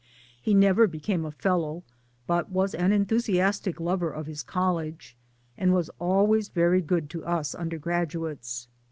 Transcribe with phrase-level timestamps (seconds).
[0.41, 1.83] He never became a Fellow,
[2.25, 5.15] but was an enthusiastic lover of his College;
[5.59, 8.67] and was always very good to us undergraduates.